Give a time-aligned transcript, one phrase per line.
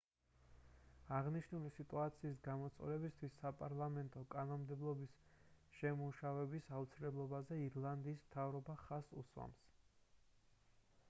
[1.17, 5.13] აღნიშნული სიტუაციის გამოსწორებისთვის საპარლამეტო კანონმდებლობის
[5.81, 9.65] შემუშავების აუცილებლობაზე ირლანდიის მთავრობა ხაზს უსვამს